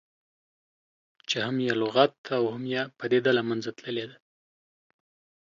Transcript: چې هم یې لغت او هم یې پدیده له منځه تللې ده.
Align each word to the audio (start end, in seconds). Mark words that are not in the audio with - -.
چې 1.29 1.37
هم 1.45 1.55
یې 1.65 1.73
لغت 1.81 2.15
او 2.37 2.43
هم 2.53 2.63
یې 2.73 2.81
پدیده 2.99 3.31
له 3.37 3.43
منځه 3.49 3.71
تللې 3.77 4.05
ده. 4.09 4.17